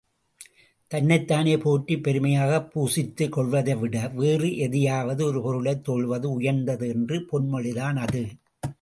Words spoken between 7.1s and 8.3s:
பொன்மொழிதான் அது.